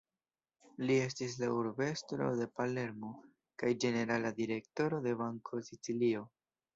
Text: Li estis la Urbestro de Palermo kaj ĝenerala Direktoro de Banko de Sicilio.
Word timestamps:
Li 0.89 0.93
estis 1.07 1.33
la 1.41 1.49
Urbestro 1.57 2.29
de 2.39 2.47
Palermo 2.59 3.11
kaj 3.65 3.69
ĝenerala 3.83 4.31
Direktoro 4.39 5.03
de 5.05 5.13
Banko 5.21 5.61
de 5.61 5.67
Sicilio. 5.69 6.25